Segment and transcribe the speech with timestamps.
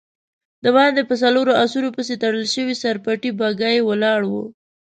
[0.63, 4.43] د باندی په څلورو آسونو پسې تړل شوې سر پټې بګۍ ولاړه وه.